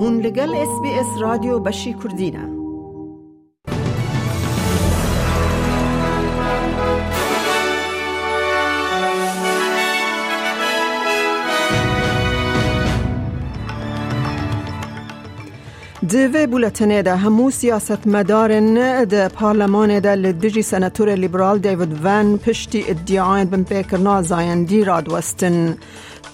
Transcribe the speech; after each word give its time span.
هون 0.00 0.20
لگل 0.20 0.54
اس 0.54 0.80
بی 0.82 0.88
اس 0.88 1.06
رادیو 1.20 1.58
بشی 1.58 1.94
کردینه 1.94 2.58
دوی 16.08 16.46
بولتنه 16.46 17.02
ده 17.02 17.16
همو 17.16 17.50
سیاست 17.50 18.06
مدارن 18.06 19.04
ده 19.04 19.28
پارلمان 19.28 19.98
ده 20.00 20.14
لدجی 20.14 20.62
سناتور 20.62 21.14
لیبرال 21.14 21.58
دیوید 21.58 22.04
وان 22.04 22.38
پشتی 22.38 22.84
ادعاین 22.88 23.44
بن 23.44 23.62
پیکرنا 23.62 24.22
زایندی 24.22 24.84
رادوستن 24.84 25.76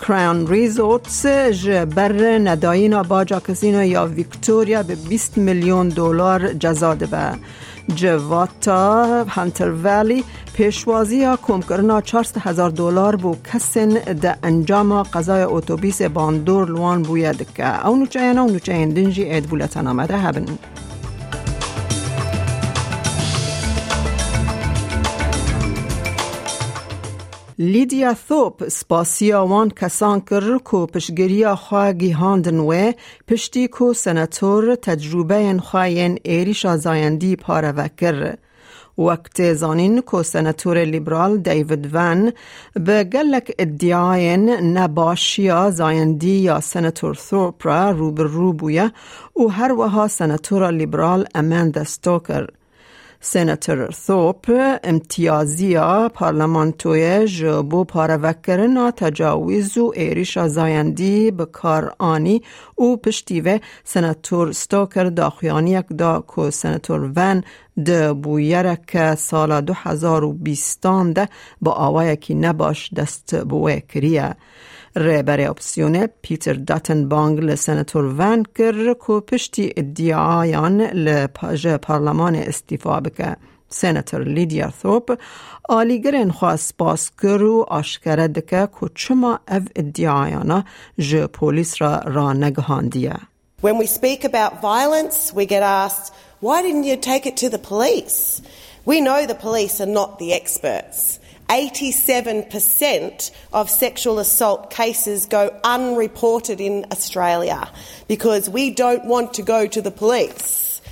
کراون 0.09 0.47
ریزورتس 0.47 1.27
بر 1.67 2.39
ندایینا 2.39 3.03
باجا 3.03 3.41
کسینو 3.41 3.85
یا 3.85 4.07
ویکتوریا 4.07 4.83
به 4.83 4.95
20 4.95 5.39
میلیون 5.39 5.89
دلار 5.89 6.53
جزا 6.53 6.95
به 6.95 7.33
جواتا 7.95 9.25
هانتر 9.25 9.71
ولی 9.71 10.25
پیشوازی 10.55 11.17
یا 11.17 11.39
کم 11.43 11.61
کرنا 11.61 12.01
400 12.01 12.39
هزار 12.39 12.71
دلار 12.71 13.17
بو 13.17 13.37
کسین 13.53 13.99
ده 13.99 14.37
انجام 14.43 15.03
قضای 15.03 15.43
اتوبیس 15.43 16.03
باندور 16.03 16.69
لوان 16.69 17.03
بوید 17.03 17.47
که 17.55 17.87
او 17.87 17.97
نوچه 17.97 18.21
او 18.21 18.51
نوچه 18.51 18.87
دنجی 18.87 19.25
اید 19.25 19.47
بولتن 19.47 19.87
آمده 19.87 20.17
لیدیا 27.59 28.13
ثوپ 28.29 28.69
سپاسیا 28.69 29.45
وان 29.47 29.69
کسان 29.69 30.21
کر 30.21 30.59
کو 30.59 30.87
پشگریا 30.87 31.55
خواه 31.55 31.93
گیهاندن 31.93 32.59
و 32.59 32.93
پشتی 33.29 33.69
کو 33.69 33.93
سناتور 33.93 34.75
تجربه 34.75 35.59
خواهین 35.59 36.19
ایریش 36.23 36.67
آزایندی 36.67 37.37
پاره 37.37 37.73
وکر. 37.73 38.35
وقت 38.99 39.53
زانین 39.53 40.01
کو 40.01 40.23
سناتور 40.23 40.85
لیبرال 40.85 41.39
دیوید 41.39 41.89
ون 41.93 42.33
به 42.75 43.05
گلک 43.05 43.53
ادعاین 43.59 44.51
نباشیا 44.51 45.71
زایندی 45.71 46.37
یا 46.37 46.61
سناتور 46.61 47.15
ثوپ 47.15 47.67
را 47.67 47.91
روبر 47.91 48.25
رو 48.25 48.53
بویه 48.53 48.93
و 49.37 49.43
وها 49.73 50.09
سناتور 50.09 50.71
لیبرال 50.71 51.27
امند 51.35 51.83
ستوکر. 51.83 52.47
سناتور 53.27 53.91
ثوپ 53.91 54.51
امتیازیا 54.85 56.11
پارلمانتوی 56.15 57.27
جبو 57.27 57.85
پاروکرنا 57.85 58.91
تجاویز 58.91 59.79
و 59.79 59.93
ایریش 59.95 60.39
زایندی 60.39 61.31
به 61.31 61.45
کار 61.45 61.95
آنی 61.99 62.43
او 62.75 62.97
پشتیوه 62.97 63.59
سناتور 63.85 64.53
ستوکر 64.53 65.05
داخیانی 65.05 65.83
دا 65.83 66.25
که 66.37 66.51
سناتور 66.51 67.13
ون 67.17 67.45
ده 67.85 68.13
بویرک 68.13 69.15
سال 69.15 69.61
2020 69.61 70.87
ده 71.15 71.29
با 71.61 71.73
آوائه 71.73 72.17
که 72.17 72.35
نباش 72.35 72.95
دست 72.95 73.35
بوه 73.35 73.81
کریه. 73.81 74.37
رهبر 74.97 75.41
اپسیون 75.41 76.07
پیتر 76.23 76.53
داتن 76.53 77.09
بانگ 77.09 77.41
لسناتور 77.41 78.05
ون 78.19 78.43
کر 78.55 78.93
کو 78.93 79.21
پشتی 79.21 79.73
ادعایان 79.77 80.81
لپاج 80.81 81.67
پارلمان 81.67 82.35
استیفا 82.35 83.01
بکه 83.01 83.37
سناتور 83.69 84.25
لیدیا 84.25 84.73
ثوپ 84.83 85.19
آلیگرین 85.69 86.31
خواست 86.31 86.77
باز 86.77 87.11
کرو 87.11 87.65
آشکره 87.69 88.29
دکه 88.29 88.69
که 88.81 88.91
چما 88.95 89.41
او 89.49 89.61
ادعایانا 89.77 90.65
جه 90.99 91.27
پولیس 91.27 91.83
را 91.83 91.99
را 91.99 92.33
نگهاندیه 92.33 93.17
When 93.63 93.79
we 93.79 93.87
speak 93.87 94.25
about 94.25 94.61
violence, 94.61 95.33
we 95.33 95.47
get 95.47 95.63
asked, 95.63 96.13
why 96.41 96.61
didn't 96.61 96.85
you 96.85 96.99
take 96.99 97.25
it 97.25 97.37
to 97.39 97.49
the 97.49 97.59
police? 97.71 98.43
We 98.85 99.01
know 99.01 99.25
the 99.25 99.35
police 99.47 99.81
are 99.81 99.93
not 100.01 100.19
the 100.19 100.35
experts. 100.35 101.19
87% 101.55 103.31
of 103.53 103.71
sexual 103.71 104.19
assault 104.19 104.71
cases 104.71 105.27
go 105.27 105.57
unreported 105.63 106.61
in 106.61 106.85
Australia 106.91 107.71
because 108.09 108.51
we 108.51 108.73
don't 108.73 109.05
want 109.05 109.35
to 109.35 109.43
go 109.43 109.65
to 109.65 109.81
the 109.81 109.93
police. 109.93 110.83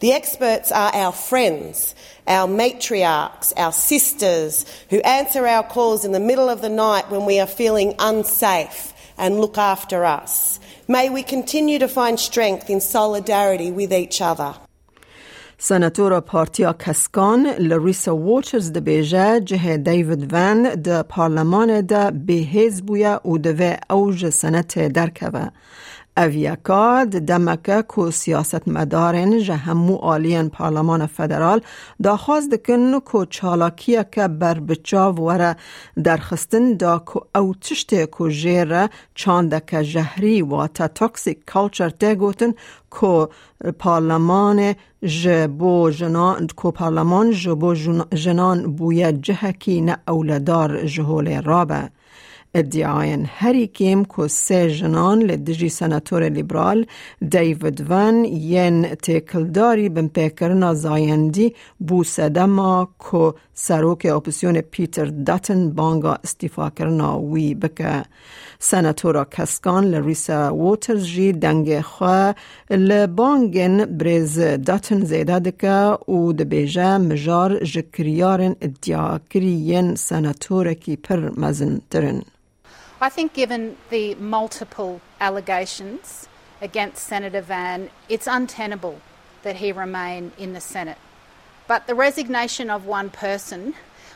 The 0.00 0.12
experts 0.12 0.72
are 0.72 0.94
our 0.94 1.12
friends, 1.12 1.94
our 2.26 2.46
matriarchs, 2.46 3.54
our 3.56 3.72
sisters 3.72 4.66
who 4.90 5.00
answer 5.00 5.46
our 5.46 5.62
calls 5.62 6.04
in 6.04 6.12
the 6.12 6.20
middle 6.20 6.50
of 6.50 6.60
the 6.60 6.68
night 6.68 7.10
when 7.10 7.24
we 7.24 7.40
are 7.40 7.46
feeling 7.46 7.94
unsafe 7.98 8.92
and 9.16 9.40
look 9.40 9.56
after 9.56 10.04
us. 10.04 10.60
May 10.86 11.08
we 11.08 11.22
continue 11.22 11.78
to 11.78 11.88
find 11.88 12.20
strength 12.20 12.68
in 12.68 12.82
solidarity 12.82 13.70
with 13.70 13.90
each 13.90 14.20
other. 14.20 14.54
سناتور 15.62 16.20
پارتیا 16.20 16.72
کسکان 16.72 17.46
لریسا 17.58 18.16
ووچرز 18.16 18.72
ده 18.72 18.80
بیجه 18.80 19.40
جه 19.40 19.76
دیوید 19.76 20.32
ون 20.32 20.62
ده 20.62 21.02
پارلمان 21.02 21.80
ده 21.80 22.10
به 22.10 22.32
حزبویا 22.32 23.20
او 23.24 23.38
ده 23.38 23.80
اوج 23.90 24.28
سنت 24.28 24.78
درکوه. 24.78 25.50
اویکاد 26.20 27.10
دمکه 27.10 27.82
کو 27.82 28.10
سیاست 28.10 28.68
مدارن 28.68 29.38
جه 29.38 29.54
همو 29.54 29.96
آلین 29.96 30.48
پارلمان 30.48 31.06
فدرال 31.06 31.60
دا 32.02 32.16
خواست 32.16 32.50
دکن 32.50 33.00
کو 33.00 33.24
چالاکیه 33.24 34.04
که 34.12 34.28
بر 34.28 34.60
بچاو 34.60 35.14
وره 35.16 35.56
درخستن 36.04 36.72
دا 36.72 36.98
کو 36.98 37.20
او 37.34 37.54
تشته 37.54 38.06
کو 38.06 38.28
جیره 38.28 38.90
چانده 39.14 39.62
که 39.66 39.84
جهری 39.84 40.42
و 40.42 40.66
تا 40.66 40.88
توکسیک 40.88 41.38
کلچر 41.46 41.90
تگوتن 41.90 42.52
کو 42.90 43.28
پارلمان 43.78 44.74
جبو 45.02 45.90
جنان 45.90 46.46
کو 46.56 46.70
پارلمان 46.70 47.30
جبو 47.30 47.74
جنان 48.14 48.76
بویا 48.76 49.12
جهکی 49.12 49.80
نه 49.80 49.96
اولدار 50.08 50.86
جهول 50.86 51.42
رابه. 51.42 51.90
ادعاین 52.54 53.26
هری 53.28 53.66
کم 53.66 54.04
که 54.04 54.28
سه 54.28 54.70
جنان 54.70 55.22
لدجی 55.22 55.68
سناتور 55.68 56.28
لیبرال 56.28 56.86
دیوید 57.30 57.90
ون 57.90 58.24
ین 58.24 58.82
تکلداری 58.82 59.88
بن 59.88 60.08
پیکرنا 60.08 60.74
زایندی 60.74 61.54
بو 61.78 62.04
سدما 62.04 62.88
که 63.10 63.34
سروک 63.54 64.06
اپسیون 64.06 64.60
پیتر 64.60 65.04
داتن 65.04 65.70
بانگا 65.70 66.12
استیفا 66.24 66.70
کرنا 66.70 67.20
وی 67.20 67.54
بکه 67.54 68.02
سناتورا 68.58 69.24
کسکان 69.24 69.84
لریسا 69.84 70.54
ووترز 70.54 71.04
جی 71.04 71.32
دنگ 71.32 71.80
خواه 71.80 72.34
لبانگن 72.70 73.84
بریز 73.84 74.38
داتن 74.40 75.04
زیده 75.04 75.38
دکه 75.38 75.98
او 76.06 76.32
دبیجه 76.32 76.98
مجار 76.98 77.64
جکریارن 77.64 78.56
ادعا 78.60 79.18
کرین 79.30 79.94
سناتور 79.94 80.74
کی 80.74 80.96
پر 80.96 81.30
مزن 81.36 81.80
ترن. 81.90 82.22
I 83.02 83.08
think, 83.08 83.32
given 83.32 83.78
the 83.88 84.14
multiple 84.16 85.00
allegations 85.22 86.28
against 86.60 87.02
Senator 87.02 87.40
Van, 87.40 87.88
it's 88.10 88.26
untenable 88.26 89.00
that 89.42 89.56
he 89.56 89.72
remain 89.72 90.32
in 90.36 90.52
the 90.52 90.60
Senate. 90.60 90.98
But 91.66 91.86
the 91.86 91.94
resignation 91.94 92.68
of 92.68 92.84
one 92.84 93.08
person 93.08 93.72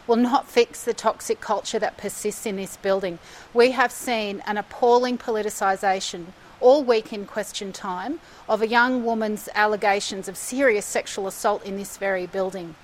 will 0.07 0.17
not 0.17 0.49
fix 0.49 0.85
the 0.85 0.93
toxic 0.93 1.41
culture 1.41 1.79
that 1.79 1.97
persists 1.97 2.45
in 2.45 2.57
this 2.57 2.77
building. 2.77 3.19
We 3.55 3.71
have 3.71 3.91
seen 3.91 4.43
an 4.47 4.59
appalling 4.59 5.17
politicisation 5.17 6.27
all 6.61 6.85
week 6.85 7.11
in 7.11 7.25
question 7.25 7.73
time 7.73 8.21
of 8.51 8.61
a 8.61 8.69
young 8.69 9.03
woman's 9.03 9.49
allegations 9.55 10.29
of 10.29 10.37
serious 10.37 10.85
sexual 10.85 11.27
assault 11.27 11.65
in 11.65 11.79
this 11.79 11.97
very 11.97 12.27
building. 12.27 12.75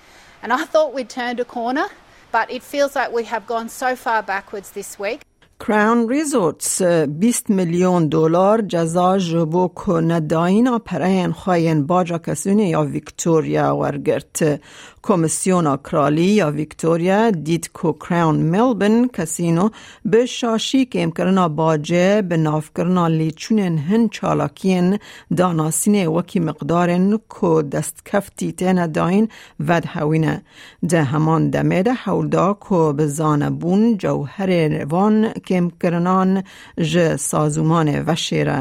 And 0.41 0.51
I 0.51 0.65
thought 0.65 0.95
we'd 0.95 1.11
turned 1.11 1.39
a 1.39 1.45
corner, 1.45 1.89
but 2.31 2.49
it 2.49 2.63
feels 2.63 2.95
like 2.95 3.11
we 3.11 3.25
have 3.25 3.45
gone 3.45 3.69
so 3.69 3.95
far 3.95 4.23
backwards 4.23 4.71
this 4.71 4.97
week. 4.97 5.21
کراون 5.67 6.09
ریزورتس 6.09 6.81
20 6.81 7.49
میلیون 7.49 8.07
دلار 8.07 8.61
جزا 8.61 9.17
جبو 9.17 9.71
که 9.85 9.91
نداین 9.91 10.77
پرین 10.77 11.31
خواین 11.31 11.87
باجا 11.87 12.17
کسونی 12.17 12.69
یا 12.69 12.81
ویکتوریا 12.81 13.75
ورگرت. 13.77 14.61
کمیسیون 15.03 15.77
کرالی 15.77 16.21
یا 16.21 16.51
ویکتوریا 16.51 17.31
دید 17.31 17.69
که 17.81 17.93
کراون 17.93 18.35
ملبن 18.35 19.07
کسینو 19.07 19.69
به 20.05 20.25
شاشی 20.25 20.85
که 20.85 21.03
امکرنا 21.03 21.49
باجه 21.49 22.21
به 22.21 22.37
ناف 22.37 22.69
کرنا 22.77 23.07
لیچونن 23.07 23.77
هن 23.77 24.09
چالاکین 24.09 24.99
داناسین 25.37 26.07
وکی 26.07 26.39
مقدارن 26.39 27.19
که 27.41 27.61
دست 27.71 28.05
کفتی 28.05 28.51
تین 28.51 28.87
داین 28.87 29.29
ود 29.59 29.85
هوینه. 29.87 30.41
ده 30.89 31.03
همان 31.03 31.49
دمه 31.49 31.83
ده 31.83 31.93
حولدا 31.93 32.57
که 32.69 32.93
به 32.97 33.07
زانبون 33.07 33.97
جوهر 33.97 34.67
روان 34.67 35.33
کم 35.51 35.69
کرنان 35.81 36.43
ج 36.91 37.15
سازومان 37.15 37.87
وشیره 38.07 38.59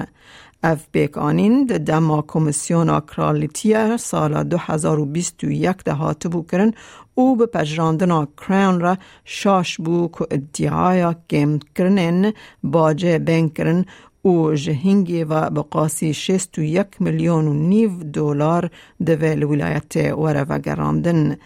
اف 0.62 0.80
بیک 0.92 1.18
آنین 1.18 1.66
ده 1.66 1.78
دما 1.78 2.18
کمیسیون 2.32 3.00
کرالیتیه 3.00 3.96
سال 3.96 4.42
2021 4.44 5.84
ده 5.84 5.92
هاتبو 5.92 6.42
کرن 6.42 6.72
او 7.14 7.36
به 7.36 7.46
پجراندن 7.46 8.26
کراون 8.36 8.80
را 8.80 8.96
شاش 9.24 9.76
بو 9.76 10.08
که 10.18 10.26
ادعای 10.30 11.14
گم 11.30 11.58
کرنن 11.76 12.32
باجه 12.62 13.18
بین 13.18 13.48
کرن 13.48 13.84
او 14.22 14.54
جهنگی 14.54 15.24
و 15.24 15.50
بقاسی 15.50 16.14
شست 16.14 16.58
و 16.58 16.62
یک 16.62 16.86
میلیون 17.00 17.48
و 17.48 17.52
نیو 17.52 17.90
دلار 18.12 18.70
دوه 19.06 19.34
ولایت 19.34 19.96
وره 19.96 20.42
و 20.42 20.58
گرامدن. 20.58 21.36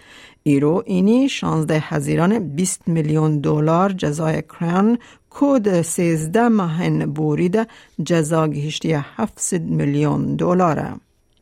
ایرو 0.46 0.82
اینی 0.86 1.28
شانزده 1.28 1.78
هزیران 1.78 2.38
20 2.38 2.88
میلیون 2.88 3.40
دلار 3.40 3.92
جزای 3.92 4.42
کران 4.42 4.98
کود 5.34 5.82
سیزده 5.82 6.48
ماهن 6.48 7.06
بوریده 7.06 7.66
جزا 8.04 8.48
گهشتی 8.48 8.92
700 8.92 9.60
میلیون 9.60 10.36
دلاره. 10.36 10.94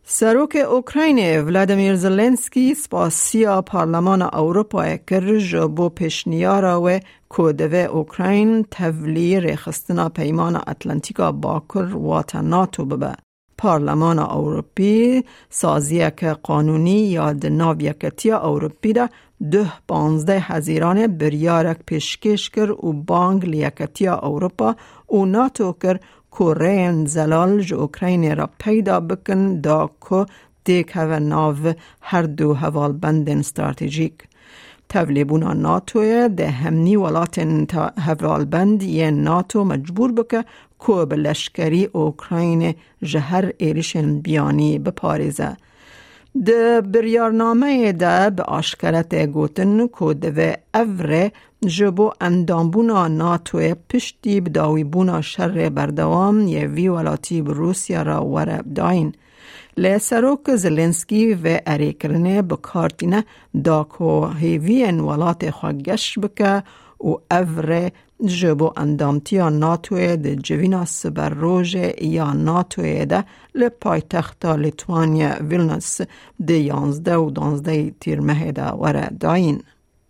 سروک 0.05 0.57
اوکراین 0.71 1.41
ولادیمیر 1.41 1.95
زلنسکی 1.95 2.75
سپاسیا 2.75 3.63
پارلمان 3.63 4.23
اروپا 4.23 4.97
کر 4.97 5.67
بو 5.67 5.89
پشنیارا 5.89 6.83
و 6.83 7.01
کودوه 7.29 7.79
اوکراین 7.79 8.65
تولی 8.71 9.41
رخستنا 9.41 10.09
پیمان 10.09 10.57
اتلانتیکا 10.57 11.33
باکر 11.33 11.95
وات 11.95 12.37
ناتو 12.37 12.85
ببه. 12.85 13.13
پارلمان 13.59 14.19
اروپی 14.19 15.25
سازی 15.51 16.11
که 16.11 16.37
قانونی 16.43 17.01
یا 17.01 17.33
دناویکتی 17.33 18.31
اروپی 18.31 18.93
ده 18.93 19.09
ده 19.51 19.73
پانزده 19.89 20.41
هزیران 20.41 21.07
بریارک 21.07 21.79
پیشکش 21.87 22.51
کر 22.51 22.71
و 22.71 22.93
بانگ 22.93 23.45
لیکتی 23.45 24.09
اروپا 24.09 24.75
و 25.11 25.25
ناتو 25.25 25.73
کر 25.73 25.99
کورین 26.31 27.07
زلال 27.07 27.61
جو 27.61 27.77
اوکراین 27.77 28.37
را 28.37 28.51
پیدا 28.59 29.01
بکن 29.01 29.61
دا 29.61 29.91
که 30.09 30.27
دیک 30.65 30.91
هوا 30.95 31.19
ناو 31.19 31.57
هر 32.01 32.23
دو 32.23 32.55
هوال 32.55 32.93
بندن 32.93 33.39
استراتژیک. 33.39 34.15
تولیبونا 34.89 35.53
ناتوی 35.53 36.29
ده 36.29 36.51
همنی 36.51 36.97
ولات 36.97 37.39
هوال 37.99 38.45
بند 38.45 38.83
یه 38.83 39.11
ناتو 39.11 39.65
مجبور 39.65 40.13
بکه 40.13 40.45
که 40.87 41.05
به 41.05 41.17
لشکری 41.17 41.85
اوکراین 41.85 42.75
جهر 43.03 43.53
ایریشن 43.59 44.19
بیانی 44.19 44.79
بپاریزه. 44.79 45.57
د 46.35 46.51
بریارنامه 46.93 47.93
ده 47.93 48.31
به 48.31 48.43
آشکرت 48.43 49.15
گوتن 49.15 49.87
که 49.87 50.15
دوه 50.15 50.55
اوره 50.75 51.33
جبو 51.67 52.11
اندامبونا 52.21 53.09
ناتو 53.09 53.75
پشتی 53.89 54.41
بداویبونا 54.41 55.21
شر 55.21 55.69
بردوام 55.69 56.49
یه 56.49 56.67
وی 56.67 56.89
ولاتی 56.89 57.41
روسیا 57.41 58.03
را 58.03 58.27
وره 58.27 58.63
داین. 58.75 59.13
لی 59.77 59.99
سروک 59.99 60.57
زلنسکی 60.57 61.35
و 61.35 61.61
اریکرنه 61.67 62.43
بکارتینه 62.43 63.25
دا 63.65 63.87
که 63.99 64.29
هیوین 64.39 65.01
ولات 65.01 65.51
خواگش 65.51 66.19
بکه 66.19 66.63
و 67.01 67.15
اوره 67.31 67.93
جبو 68.27 68.73
اندامتیا 68.77 69.49
ناتوی 69.49 70.17
ده 70.17 70.37
جوینا 70.37 70.85
سبر 70.85 71.29
روژ 71.29 71.77
یا 72.01 72.33
ناتوی 72.33 73.07
ده 73.07 73.25
لپایتختا 73.55 74.57
لیتوانیا 74.57 75.37
ویلنس 75.41 76.01
ده 76.47 76.55
یانزده 76.55 77.17
و 77.17 77.31
دانزده 77.31 77.91
تیرمه 78.01 78.53
ده 78.53 78.71
وره 78.71 79.09
داین. 79.21 79.63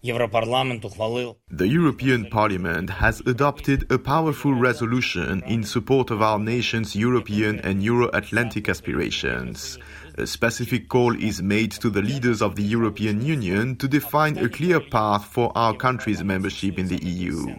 The 0.05 1.69
European 1.69 2.27
Parliament 2.29 2.91
has 2.91 3.23
adopted 3.25 3.81
a 3.93 3.99
powerful 3.99 4.53
resolution 4.53 5.45
in 5.47 5.63
support 5.63 6.11
of 6.11 6.21
our 6.21 6.41
nation's 6.41 6.97
European 6.97 7.61
and 7.61 7.85
Euro 7.85 8.11
Atlantic 8.13 8.69
aspirations. 8.69 9.79
A 10.19 10.27
specific 10.27 10.91
call 10.91 11.17
is 11.17 11.41
made 11.41 11.73
to 11.73 11.89
the 11.89 12.03
leaders 12.03 12.43
of 12.43 12.55
the 12.55 12.63
European 12.63 13.25
Union 13.25 13.77
to 13.77 13.89
define 13.89 14.37
a 14.37 14.49
clear 14.49 14.79
path 14.79 15.25
for 15.25 15.51
our 15.57 15.75
country's 15.75 16.23
membership 16.23 16.79
in 16.79 16.89
the 16.89 17.03
EU. 17.03 17.57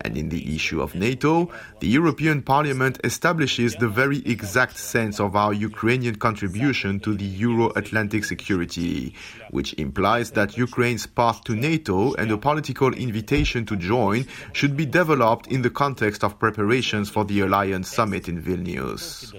And 0.00 0.16
in 0.16 0.30
the 0.30 0.54
issue 0.54 0.80
of 0.80 0.94
NATO, 0.94 1.50
the 1.80 1.88
European 1.88 2.40
Parliament 2.42 2.98
establishes 3.04 3.74
the 3.74 3.88
very 3.88 4.18
exact 4.24 4.78
sense 4.78 5.20
of 5.20 5.36
our 5.36 5.52
Ukrainian 5.52 6.14
contribution 6.16 7.00
to 7.00 7.14
the 7.14 7.26
Euro 7.44 7.70
Atlantic 7.76 8.24
security, 8.24 9.14
which 9.50 9.74
implies 9.74 10.30
that 10.32 10.56
Ukraine's 10.56 11.06
path 11.06 11.44
to 11.44 11.54
NATO 11.54 12.14
and 12.14 12.30
a 12.30 12.38
political 12.38 12.94
invitation 12.94 13.66
to 13.66 13.76
join 13.76 14.26
should 14.54 14.74
be 14.74 14.86
developed 14.86 15.48
in 15.48 15.60
the 15.62 15.70
context 15.70 16.24
of 16.24 16.38
preparations 16.38 17.10
for 17.10 17.24
the 17.26 17.40
Alliance 17.40 17.90
Summit 17.90 18.26
in 18.28 18.40
Vilnius. 18.40 19.30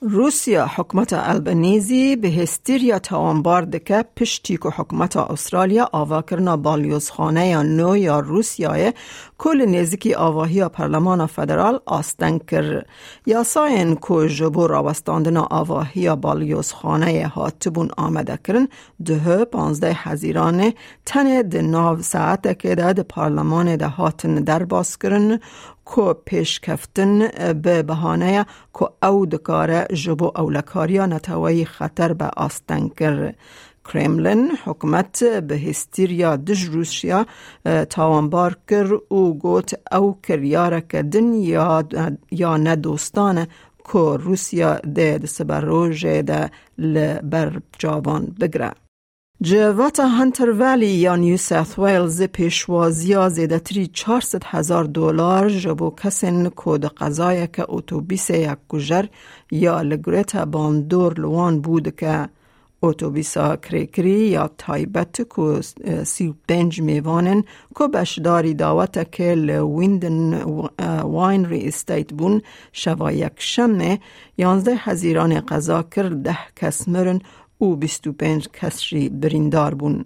روسیا 0.00 0.66
حکمت 0.66 1.12
البنیزی 1.12 2.16
به 2.16 2.28
هستیریا 2.28 2.98
تاوانبار 2.98 3.62
دکه 3.62 4.04
پشتی 4.16 4.56
که 4.56 4.68
حکمت 4.68 5.16
استرالیا 5.16 5.88
آوا 5.92 6.22
کرنا 6.22 6.56
بالیوزخانه 6.56 7.48
یا 7.48 7.62
نو 7.62 7.96
یا 7.96 8.20
روسیای 8.20 8.92
کل 9.38 9.66
نزدیکی 9.66 10.14
آواهی 10.14 10.68
پرلمان 10.68 11.26
فدرال 11.26 11.80
آستن 11.86 12.38
کر. 12.38 12.82
یا 13.26 13.42
ساین 13.42 13.96
که 13.96 14.28
جبو 14.28 14.66
راوستاندنا 14.66 15.46
آواهی 15.50 16.16
بالیوزخانه 16.16 17.26
هاتبون 17.26 17.90
آمده 17.96 18.38
کرن 18.44 18.68
ده 19.04 19.44
پانزده 19.44 19.92
هزیران 19.92 20.72
تن 21.06 21.42
ده 21.42 21.62
ناو 21.62 22.02
ساعت 22.02 22.58
که 22.58 22.74
ده 22.74 23.02
پارلمان 23.02 23.76
ده 23.76 23.88
هاتن 23.88 24.34
در 24.34 24.64
باز 24.64 24.98
کرن. 24.98 25.40
کو 25.90 26.14
پیش 26.14 26.60
کفتن 26.60 27.28
به 27.62 27.82
بهانه 27.82 28.46
کو 28.72 28.86
او 29.02 29.26
دکاره 29.26 29.86
جبو 29.94 30.32
اولکاریا 30.36 31.06
نتوی 31.06 31.64
خطر 31.64 32.12
به 32.12 32.24
آستن 32.36 32.88
کر 32.88 33.34
کرملن 33.92 34.48
حکومت 34.64 35.24
به 35.24 35.58
هستیریا 35.58 36.36
دج 36.36 36.64
روسیا 36.64 37.26
تاوانبار 37.90 38.58
کر 38.68 38.98
او 39.08 39.38
گوت 39.38 39.74
او 39.92 40.20
کریاره 40.22 40.80
کدن 40.80 41.34
یا, 41.34 41.84
یا 42.30 42.56
ندوستانه 42.56 43.48
که 43.92 43.98
روسیا 43.98 44.74
ده 44.74 45.26
سبر 45.26 45.60
روژه 45.60 46.22
ده 46.22 46.50
لبر 46.78 47.60
جابان 47.78 48.34
بگره. 48.40 48.87
جواتا 49.40 50.08
هانتر 50.08 50.50
ولی 50.50 50.86
یا 50.86 51.16
نیو 51.16 51.36
ساث 51.36 51.78
ویلز 51.78 52.22
پیشوازیا 52.22 53.28
زیدتری 53.28 53.86
400 53.86 54.42
هزار 54.44 54.84
دلار 54.84 55.48
جبو 55.48 55.90
کسین 55.90 56.48
کود 56.48 56.84
قضای 56.84 57.46
که 57.46 57.64
اتوبیس 57.68 58.30
یک 58.30 58.58
کجر 58.68 59.04
یا 59.50 59.82
لگریتا 59.82 60.44
باندور 60.44 61.20
لوان 61.20 61.60
بود 61.60 61.96
که 61.96 62.28
اتوبیسا 62.82 63.56
کریکری 63.56 64.10
یا 64.10 64.50
تایبت 64.58 65.22
کو 65.22 65.62
سی 66.04 66.34
پنج 66.48 66.80
میوانن 66.80 67.44
کو 67.74 67.88
بشداری 67.88 68.54
داوت 68.54 69.12
که 69.12 69.34
لویندن 69.34 70.34
واین 71.02 71.44
ری 71.44 71.68
استیت 71.68 72.12
بون 72.12 72.42
شوا 72.72 73.12
یک 73.12 73.32
شمه 73.36 73.98
یانزده 74.38 74.74
هزیران 74.78 75.40
قضا 75.40 75.82
کرد 75.82 76.22
ده 76.22 76.38
کس 76.56 76.88
مرن 76.88 77.20
او 77.58 77.76
25 77.76 78.48
کسری 78.48 79.08
بریندار 79.08 79.74
بون. 79.74 80.04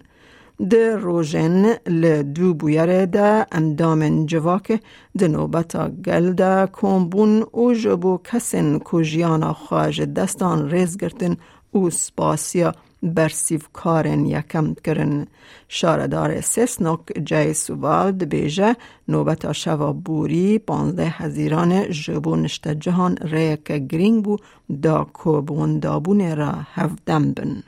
ده 0.69 0.95
روژن 0.95 1.73
لدو 1.87 2.53
بویره 2.53 3.05
ده 3.05 3.47
اندامن 3.51 4.25
جواک 4.25 4.79
ده 5.17 5.27
نوبتا 5.27 5.89
گل 6.05 6.33
ده 6.33 6.65
بون 7.11 7.43
او 7.51 7.73
جبو 7.73 8.17
کسن 8.23 8.79
کجیانا 8.79 9.53
خواج 9.53 10.01
دستان 10.01 10.69
ریز 10.69 10.97
گرتن 10.97 11.37
او 11.73 11.89
سپاسیا 11.89 12.71
برسیف 13.03 13.67
کارن 13.73 14.25
یکم 14.25 14.73
کرن 14.85 15.27
شاردار 15.67 16.41
سسنوک 16.41 16.99
جای 17.23 17.53
سوال 17.53 18.11
بیجه 18.11 18.75
نوبتا 19.07 19.53
شوا 19.53 19.93
بوری 19.93 20.59
پانزده 20.59 21.05
هزیران 21.09 21.89
جبو 21.89 22.35
نشت 22.35 22.67
جهان 22.67 23.17
ریک 23.17 23.63
گرینگ 23.63 24.23
بو 24.23 24.37
دا 24.83 25.07
کوبون 25.13 25.79
دابون 25.79 26.35
را 26.37 26.53
هفدم 26.73 27.33
بن 27.33 27.63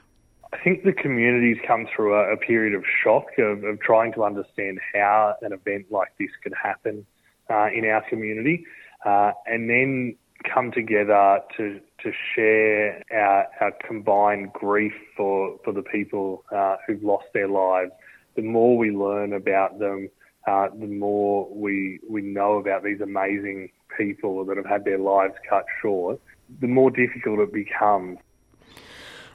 I 0.53 0.57
think 0.63 0.83
the 0.83 0.93
community's 0.93 1.57
come 1.67 1.85
through 1.91 2.13
a, 2.15 2.33
a 2.35 2.37
period 2.37 2.73
of 2.79 2.83
shock 3.03 3.27
of, 3.37 3.65
of, 3.65 3.75
trying 3.81 4.13
to 4.13 4.23
understand 4.23 4.79
how 4.93 5.35
an 5.41 5.51
event 5.51 5.85
like 5.91 6.11
this 6.17 6.33
could 6.41 6.55
happen 6.67 7.05
uh, 7.49 7.67
in 7.77 7.83
our 7.85 8.01
community, 8.09 8.65
uh, 9.05 9.31
and 9.45 9.69
then 9.69 10.15
come 10.43 10.71
together 10.71 11.39
to 11.57 11.79
to 12.03 12.11
share 12.35 13.01
our, 13.11 13.47
our 13.61 13.71
combined 13.87 14.53
grief 14.53 14.93
for 15.15 15.59
for 15.63 15.73
the 15.73 15.81
people 15.81 16.43
uh, 16.55 16.77
who've 16.85 17.03
lost 17.03 17.25
their 17.33 17.47
lives. 17.47 17.91
The 18.35 18.41
more 18.41 18.77
we 18.77 18.91
learn 18.91 19.33
about 19.33 19.79
them, 19.79 20.09
uh, 20.47 20.67
the 20.77 20.87
more 20.87 21.47
we 21.51 21.99
we 22.09 22.21
know 22.21 22.57
about 22.57 22.83
these 22.83 23.01
amazing 23.01 23.69
people 23.97 24.43
that 24.45 24.57
have 24.57 24.65
had 24.65 24.85
their 24.85 24.99
lives 24.99 25.33
cut 25.49 25.65
short. 25.81 26.19
The 26.61 26.67
more 26.67 26.91
difficult 26.91 27.39
it 27.39 27.53
becomes 27.53 28.19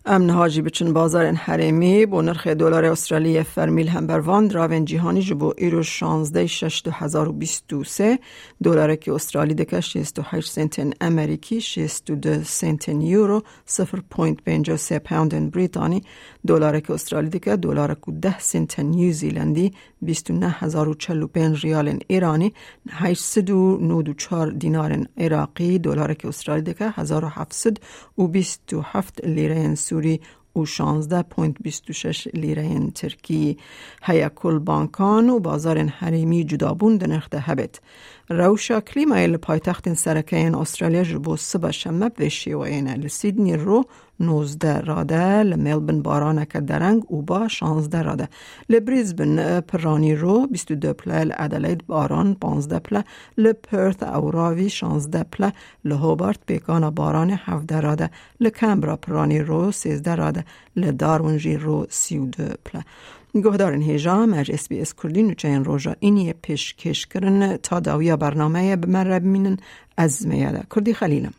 امن 0.06 0.30
هاجی 0.30 0.62
بچن 0.62 0.92
بازار 0.92 1.32
حریمی 1.32 2.06
با 2.06 2.22
نرخ 2.22 2.46
دلار 2.46 2.84
استرالی 2.84 3.42
فرمیل 3.42 3.88
هم 3.88 4.06
بروان 4.06 4.46
دراون 4.46 4.84
جهانی 4.84 5.22
جبو 5.22 5.52
ایرو 5.58 5.82
16 5.82 6.46
6023 6.46 8.18
دلار 8.62 8.96
که 8.96 9.12
استرالی 9.12 9.54
دکه 9.54 9.80
68 9.80 10.50
سنت 10.50 10.96
امریکی 11.00 11.60
62 11.60 12.44
سنت 12.44 12.88
یورو 12.88 13.42
0.53 13.68 14.92
پوند 14.92 15.50
بریتانی. 15.50 16.02
دلار 16.46 16.80
که 16.80 16.92
استرالی 16.92 17.28
دکه 17.28 17.56
دلار 17.56 17.94
که 17.94 18.12
10 18.12 18.38
سنت 18.38 18.80
نیوزیلندی 18.80 19.72
29045 20.02 21.64
ریال 21.64 21.98
ایرانی 22.08 22.52
894 22.90 24.50
دینار 24.50 25.06
عراقی. 25.18 25.78
دلار 25.78 26.14
که 26.14 26.28
استرالی 26.28 26.62
دکه 26.62 26.92
1727 26.96 29.24
لیره 29.24 29.56
سوری 29.90 30.20
و 30.56 30.64
16.26 30.64 32.26
لیره 32.34 32.90
ترکی 32.90 33.58
هیا 34.02 34.28
کل 34.28 34.58
بانکان 34.58 35.30
و 35.30 35.38
بازار 35.38 35.78
حریمی 35.78 36.44
ده 36.98 37.06
نرخ 37.06 37.28
هبت. 37.34 37.80
روشا 38.32 38.80
کلیمای 38.80 39.36
پایتخت 39.36 39.94
سرکه 39.94 40.56
استرالیا 40.56 41.02
جبو 41.04 41.36
سبا 41.36 41.70
شمه 41.70 42.10
و 42.46 42.58
اینه 42.58 42.94
لسیدنی 42.94 43.56
رو 43.56 43.84
19 44.20 44.80
راده 44.80 45.42
لملبن 45.42 46.02
بارانه 46.02 46.46
که 46.46 46.60
درنگ 46.60 47.12
و 47.12 47.22
با 47.22 47.48
16 47.48 48.02
راده 48.02 48.28
لبریزبن 48.68 49.60
پرانی 49.60 50.14
رو 50.14 50.46
22 50.46 50.92
پله 50.92 51.24
لعدلید 51.24 51.86
باران 51.86 52.34
15 52.34 52.78
پله 52.78 53.04
لپرت 53.38 54.02
اوراوی 54.02 54.70
16 54.70 55.22
پله 55.22 55.52
لهوبارت 55.84 56.38
بیکان 56.46 56.90
باران 56.90 57.30
17 57.30 57.80
راده 57.80 58.10
لکمبرا 58.40 58.96
پرانی 58.96 59.38
رو 59.38 59.72
13 59.72 60.14
راده 60.14 60.44
لدارونجی 60.76 61.56
رو 61.56 61.86
32 61.90 62.44
پله 62.64 62.84
گهدارن 63.34 63.82
هیجا 63.82 64.26
مج 64.26 64.50
اس 64.50 64.68
بی 64.68 64.80
اس 64.80 64.94
کردی 65.02 65.22
نوچه 65.22 65.48
این 65.48 65.64
روژا 65.64 65.96
اینی 66.00 66.32
پیش 66.32 66.74
کش 66.74 67.06
کرن 67.06 67.56
تا 67.56 67.80
داویا 67.80 68.16
برنامه 68.16 68.76
بمره 68.76 69.18
بمینن 69.18 69.56
از 69.96 70.26
میاده 70.26 70.62
کردی 70.74 70.94
خلیلم 70.94 71.32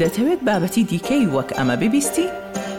دەتەوێت 0.00 0.40
بابەتی 0.48 0.82
دیکەی 0.90 1.24
وەک 1.34 1.50
ئەمە 1.56 1.76
ببیستی؟ 1.82 2.26